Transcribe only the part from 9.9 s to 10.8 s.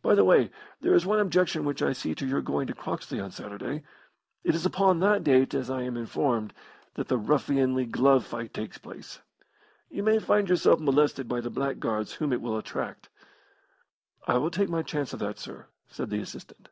may find yourself